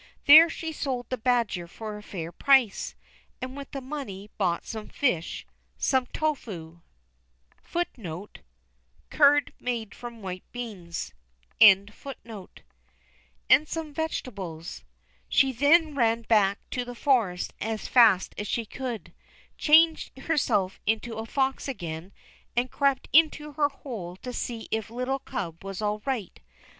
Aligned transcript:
There 0.25 0.49
she 0.49 0.71
sold 0.71 1.11
the 1.11 1.15
badger 1.19 1.67
for 1.67 1.95
a 1.95 2.01
fair 2.01 2.31
price, 2.31 2.95
and 3.39 3.55
with 3.55 3.69
the 3.69 3.81
money 3.81 4.31
bought 4.35 4.65
some 4.65 4.89
fish, 4.89 5.45
some 5.77 6.07
tofu, 6.07 6.79
and 7.71 7.89
some 13.69 13.93
vegetables. 13.93 14.83
She 15.29 15.51
then 15.51 15.93
ran 15.95 16.21
back 16.23 16.59
to 16.71 16.83
the 16.83 16.95
forest 16.97 17.53
as 17.61 17.87
fast 17.87 18.33
as 18.39 18.47
she 18.47 18.65
could, 18.65 19.13
changed 19.59 20.17
herself 20.17 20.79
into 20.87 21.13
a 21.17 21.27
fox 21.27 21.67
again, 21.67 22.11
and 22.55 22.71
crept 22.71 23.07
into 23.13 23.51
her 23.51 23.69
hole 23.69 24.15
to 24.15 24.33
see 24.33 24.67
if 24.71 24.89
little 24.89 25.19
Cub 25.19 25.63
was 25.63 25.79
all 25.79 26.01
right. 26.05 26.39